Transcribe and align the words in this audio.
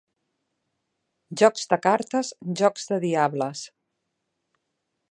Jocs 1.41 1.67
de 1.75 1.79
cartes, 1.83 2.33
jocs 2.63 2.89
de 2.95 2.99
diables. 3.05 3.65